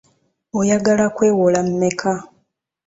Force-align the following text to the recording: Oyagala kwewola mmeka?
Oyagala 0.59 1.05
kwewola 1.15 1.59
mmeka? 1.67 2.11